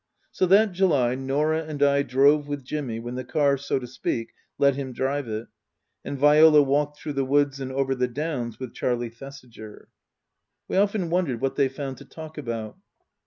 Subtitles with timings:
[0.31, 4.31] So, that July, Norah and I drove with Jimmy when the car, so to speak,
[4.57, 5.47] let him drive it;
[6.03, 9.89] and Viola walked through the woods and over the downs with Charlie Thesiger.
[10.67, 12.79] We often wondered what they found to talk about.